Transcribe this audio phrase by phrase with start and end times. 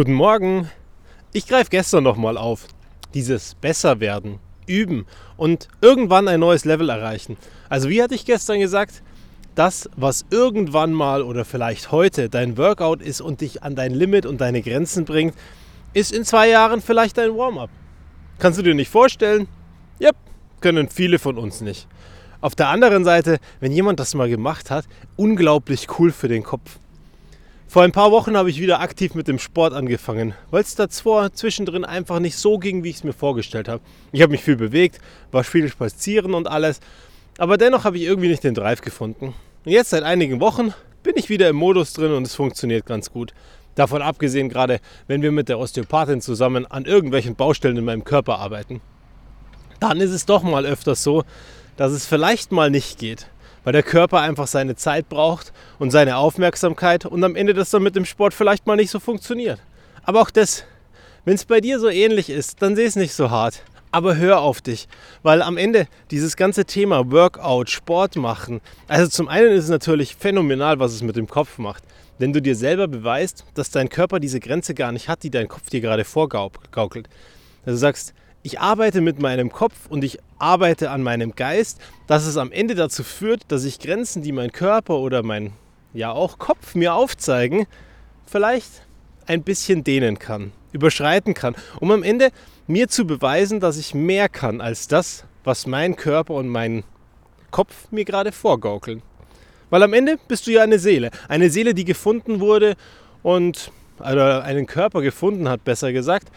[0.00, 0.66] Guten Morgen.
[1.34, 2.68] Ich greife gestern nochmal auf.
[3.12, 5.04] Dieses Besserwerden, Üben
[5.36, 7.36] und irgendwann ein neues Level erreichen.
[7.68, 9.02] Also wie hatte ich gestern gesagt,
[9.56, 14.24] das, was irgendwann mal oder vielleicht heute dein Workout ist und dich an dein Limit
[14.24, 15.34] und deine Grenzen bringt,
[15.92, 17.68] ist in zwei Jahren vielleicht dein Warm-up.
[18.38, 19.48] Kannst du dir nicht vorstellen?
[19.98, 20.12] Ja,
[20.62, 21.86] können viele von uns nicht.
[22.40, 24.86] Auf der anderen Seite, wenn jemand das mal gemacht hat,
[25.16, 26.78] unglaublich cool für den Kopf.
[27.70, 31.32] Vor ein paar Wochen habe ich wieder aktiv mit dem Sport angefangen, weil es davor
[31.32, 33.80] zwischendrin einfach nicht so ging, wie ich es mir vorgestellt habe.
[34.10, 34.98] Ich habe mich viel bewegt,
[35.30, 36.80] war viel spazieren und alles,
[37.38, 39.34] aber dennoch habe ich irgendwie nicht den Drive gefunden.
[39.64, 43.12] Und jetzt seit einigen Wochen bin ich wieder im Modus drin und es funktioniert ganz
[43.12, 43.34] gut.
[43.76, 48.40] Davon abgesehen gerade, wenn wir mit der Osteopathin zusammen an irgendwelchen Baustellen in meinem Körper
[48.40, 48.80] arbeiten.
[49.78, 51.22] Dann ist es doch mal öfters so,
[51.76, 53.28] dass es vielleicht mal nicht geht
[53.64, 57.82] weil der Körper einfach seine Zeit braucht und seine Aufmerksamkeit und am Ende das dann
[57.82, 59.60] mit dem Sport vielleicht mal nicht so funktioniert.
[60.02, 60.64] Aber auch das,
[61.24, 63.62] wenn es bei dir so ähnlich ist, dann seh es nicht so hart.
[63.92, 64.86] Aber hör auf dich,
[65.24, 70.14] weil am Ende dieses ganze Thema Workout, Sport machen, also zum einen ist es natürlich
[70.14, 71.82] phänomenal, was es mit dem Kopf macht.
[72.18, 75.48] Wenn du dir selber beweist, dass dein Körper diese Grenze gar nicht hat, die dein
[75.48, 77.08] Kopf dir gerade vorgaukelt.
[77.64, 82.26] Also du sagst, ich arbeite mit meinem Kopf und ich arbeite an meinem Geist, dass
[82.26, 85.52] es am Ende dazu führt, dass ich Grenzen, die mein Körper oder mein
[85.92, 87.66] ja auch Kopf mir aufzeigen,
[88.26, 88.86] vielleicht
[89.26, 92.30] ein bisschen dehnen kann, überschreiten kann, um am Ende
[92.66, 96.84] mir zu beweisen, dass ich mehr kann als das, was mein Körper und mein
[97.50, 99.02] Kopf mir gerade vorgaukeln.
[99.68, 102.76] Weil am Ende bist du ja eine Seele, eine Seele, die gefunden wurde
[103.22, 106.28] und oder einen Körper gefunden hat, besser gesagt,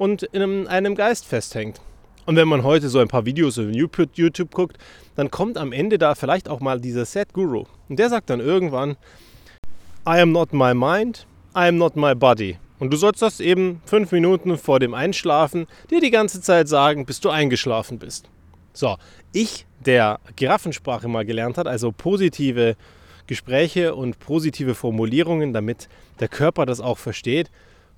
[0.00, 1.78] und in einem, Geist festhängt.
[2.24, 4.78] Und wenn man heute so ein paar Videos auf YouTube guckt,
[5.14, 7.66] dann kommt am Ende da vielleicht auch mal dieser Set Guru.
[7.90, 8.92] Und der sagt dann irgendwann,
[10.06, 12.56] I am not my mind, I am not my body.
[12.78, 17.04] Und du sollst das eben fünf Minuten vor dem Einschlafen dir die ganze Zeit sagen,
[17.04, 18.30] bis du eingeschlafen bist.
[18.72, 18.96] So,
[19.34, 22.74] ich, der Giraffensprache mal gelernt hat, also positive
[23.26, 27.50] Gespräche und positive Formulierungen, damit der Körper das auch versteht,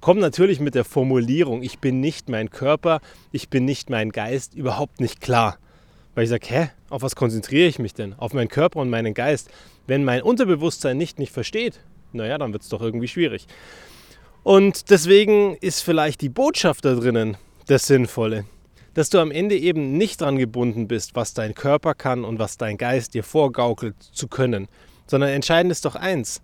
[0.03, 4.55] kommt natürlich mit der Formulierung, ich bin nicht mein Körper, ich bin nicht mein Geist,
[4.55, 5.57] überhaupt nicht klar.
[6.15, 8.13] Weil ich sage, hä, auf was konzentriere ich mich denn?
[8.19, 9.49] Auf meinen Körper und meinen Geist.
[9.87, 11.81] Wenn mein Unterbewusstsein nicht mich versteht,
[12.13, 13.47] naja, dann wird es doch irgendwie schwierig.
[14.43, 17.37] Und deswegen ist vielleicht die Botschaft da drinnen
[17.69, 18.45] das Sinnvolle,
[18.95, 22.59] dass du am Ende eben nicht dran gebunden bist, was dein Körper kann und was
[22.59, 24.67] dein Geist dir vorgaukelt zu können,
[25.07, 26.43] sondern entscheidend ist doch eins.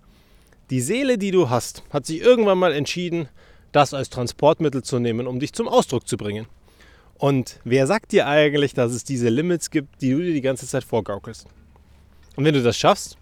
[0.71, 3.29] Die Seele, die du hast, hat sich irgendwann mal entschieden,
[3.73, 6.47] das als Transportmittel zu nehmen, um dich zum Ausdruck zu bringen.
[7.19, 10.67] Und wer sagt dir eigentlich, dass es diese Limits gibt, die du dir die ganze
[10.67, 11.47] Zeit vorgaukelst?
[12.37, 13.17] Und wenn du das schaffst,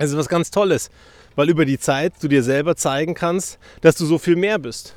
[0.00, 0.90] ist es was ganz Tolles,
[1.36, 4.94] weil über die Zeit du dir selber zeigen kannst, dass du so viel mehr bist.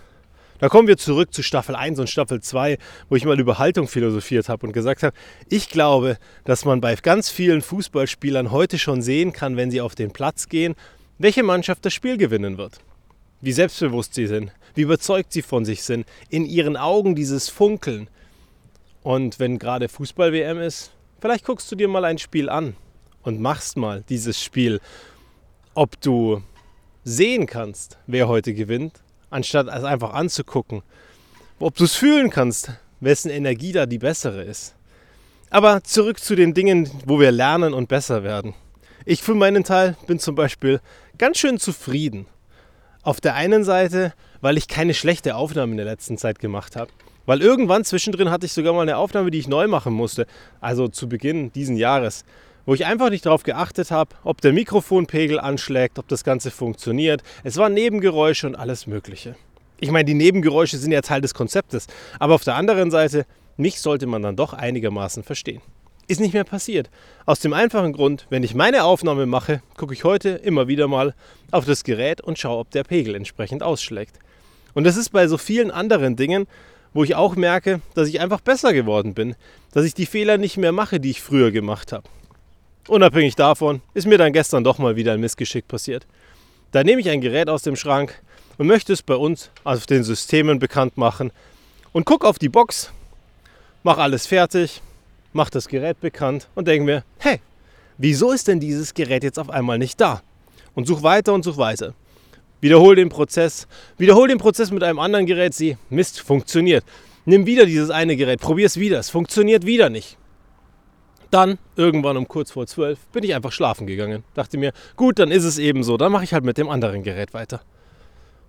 [0.60, 2.80] Da kommen wir zurück zu Staffel 1 und Staffel 2,
[3.10, 5.16] wo ich mal über Haltung philosophiert habe und gesagt habe,
[5.50, 9.94] ich glaube, dass man bei ganz vielen Fußballspielern heute schon sehen kann, wenn sie auf
[9.94, 10.74] den Platz gehen,
[11.20, 12.80] welche Mannschaft das Spiel gewinnen wird
[13.42, 18.10] wie selbstbewusst sie sind, wie überzeugt sie von sich sind, in ihren Augen dieses Funkeln.
[19.04, 22.76] Und wenn gerade Fußball-WM ist, vielleicht guckst du dir mal ein Spiel an
[23.24, 24.80] und machst mal dieses Spiel,
[25.74, 26.42] ob du
[27.04, 30.82] sehen kannst, wer heute gewinnt, anstatt es einfach anzugucken.
[31.60, 34.76] Ob du es fühlen kannst, wessen Energie da die bessere ist.
[35.50, 38.54] Aber zurück zu den Dingen, wo wir lernen und besser werden.
[39.06, 40.82] Ich für meinen Teil bin zum Beispiel
[41.18, 42.28] ganz schön zufrieden
[43.08, 46.92] auf der einen Seite, weil ich keine schlechte Aufnahme in der letzten Zeit gemacht habe.
[47.26, 50.28] Weil irgendwann zwischendrin hatte ich sogar mal eine Aufnahme, die ich neu machen musste.
[50.60, 52.26] Also zu Beginn diesen Jahres.
[52.66, 57.24] Wo ich einfach nicht darauf geachtet habe, ob der Mikrofonpegel anschlägt, ob das Ganze funktioniert.
[57.46, 59.38] Es waren Nebengeräusche und alles Mögliche.
[59.80, 61.88] Ich meine, die Nebengeräusche sind ja Teil des Konzeptes.
[62.20, 63.26] Aber auf der anderen Seite,
[63.56, 65.62] mich sollte man dann doch einigermaßen verstehen.
[66.10, 66.90] Ist nicht mehr passiert.
[67.26, 71.14] Aus dem einfachen Grund, wenn ich meine Aufnahme mache, gucke ich heute immer wieder mal
[71.52, 74.18] auf das Gerät und schaue, ob der Pegel entsprechend ausschlägt.
[74.74, 76.48] Und das ist bei so vielen anderen Dingen,
[76.94, 79.36] wo ich auch merke, dass ich einfach besser geworden bin,
[79.74, 82.08] dass ich die Fehler nicht mehr mache, die ich früher gemacht habe.
[82.88, 86.08] Unabhängig davon ist mir dann gestern doch mal wieder ein Missgeschick passiert.
[86.72, 88.22] Da nehme ich ein Gerät aus dem Schrank
[88.58, 91.34] und möchte es bei uns auf den Systemen bekannt machen
[91.92, 92.94] und gucke auf die Box,
[93.84, 94.82] mache alles fertig,
[95.38, 97.40] mache das Gerät bekannt und denke mir, hey,
[97.98, 100.22] wieso ist denn dieses Gerät jetzt auf einmal nicht da?
[100.76, 101.94] Und such weiter und such weiter.
[102.60, 103.68] Wiederhol den Prozess,
[103.98, 106.84] wiederhol den Prozess mit einem anderen Gerät, sieh, Mist, funktioniert.
[107.26, 110.18] Nimm wieder dieses eine Gerät, probier es wieder, es funktioniert wieder nicht.
[111.30, 114.24] Dann, irgendwann um kurz vor zwölf, bin ich einfach schlafen gegangen.
[114.34, 117.04] Dachte mir, gut, dann ist es eben so, dann mache ich halt mit dem anderen
[117.04, 117.62] Gerät weiter.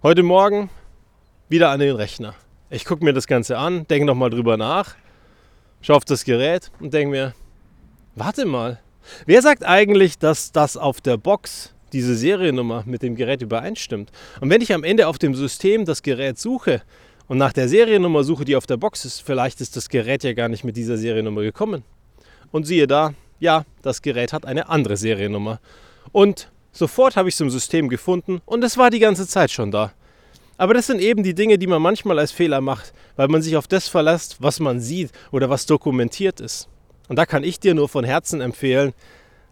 [0.03, 0.71] Heute Morgen
[1.49, 2.35] wieder an den Rechner.
[2.71, 4.95] Ich gucke mir das Ganze an, denke nochmal drüber nach,
[5.81, 7.35] schaue auf das Gerät und denke mir,
[8.15, 8.81] warte mal,
[9.27, 14.11] wer sagt eigentlich, dass das auf der Box diese Seriennummer mit dem Gerät übereinstimmt?
[14.41, 16.83] Und wenn ich am Ende auf dem System das Gerät suche
[17.27, 20.33] und nach der Seriennummer suche, die auf der Box ist, vielleicht ist das Gerät ja
[20.33, 21.85] gar nicht mit dieser Seriennummer gekommen.
[22.51, 25.61] Und siehe da, ja, das Gerät hat eine andere Seriennummer.
[26.13, 29.71] Und sofort habe ich es im System gefunden und es war die ganze Zeit schon
[29.71, 29.93] da.
[30.59, 33.57] Aber das sind eben die Dinge, die man manchmal als Fehler macht, weil man sich
[33.57, 36.69] auf das verlässt, was man sieht oder was dokumentiert ist.
[37.09, 38.93] Und da kann ich dir nur von Herzen empfehlen,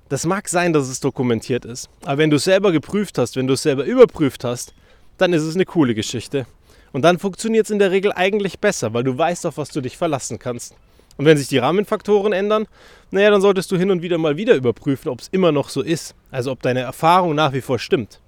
[0.09, 1.89] das mag sein, dass es dokumentiert ist.
[2.05, 4.75] Aber wenn du es selber geprüft hast, wenn du es selber überprüft hast,
[5.17, 6.47] dann ist es eine coole Geschichte.
[6.93, 9.81] Und dann funktioniert es in der Regel eigentlich besser, weil du weißt, auf was du
[9.81, 10.75] dich verlassen kannst.
[11.17, 12.67] Und wenn sich die Rahmenfaktoren ändern,
[13.11, 15.83] naja, dann solltest du hin und wieder mal wieder überprüfen, ob es immer noch so
[15.83, 16.15] ist.
[16.31, 18.21] Also ob deine Erfahrung nach wie vor stimmt.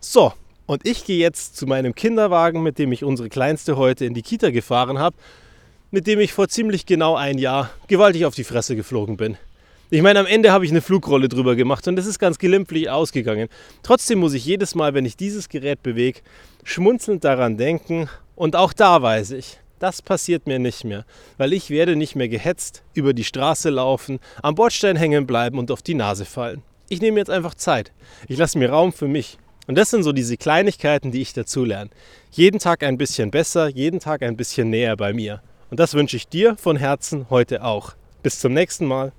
[0.00, 0.32] So,
[0.66, 4.22] und ich gehe jetzt zu meinem Kinderwagen, mit dem ich unsere Kleinste heute in die
[4.22, 5.16] Kita gefahren habe,
[5.90, 9.36] mit dem ich vor ziemlich genau ein Jahr gewaltig auf die Fresse geflogen bin.
[9.88, 12.90] Ich meine, am Ende habe ich eine Flugrolle drüber gemacht und es ist ganz glimpflich
[12.90, 13.48] ausgegangen.
[13.84, 16.20] Trotzdem muss ich jedes Mal, wenn ich dieses Gerät bewege,
[16.64, 21.04] schmunzelnd daran denken und auch da weiß ich, das passiert mir nicht mehr,
[21.36, 25.70] weil ich werde nicht mehr gehetzt, über die Straße laufen, am Bordstein hängen bleiben und
[25.70, 26.62] auf die Nase fallen.
[26.88, 27.92] Ich nehme jetzt einfach Zeit.
[28.26, 29.38] Ich lasse mir Raum für mich.
[29.66, 31.90] Und das sind so diese Kleinigkeiten, die ich dazu lerne.
[32.30, 35.42] Jeden Tag ein bisschen besser, jeden Tag ein bisschen näher bei mir.
[35.70, 37.94] Und das wünsche ich dir von Herzen heute auch.
[38.22, 39.12] Bis zum nächsten Mal.